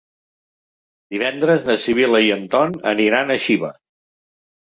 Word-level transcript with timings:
Divendres 1.15 1.67
na 1.67 1.75
Sibil·la 1.83 2.21
i 2.29 2.33
en 2.37 2.47
Ton 2.55 2.73
aniran 2.95 3.35
a 3.35 3.39
Xiva. 3.45 3.73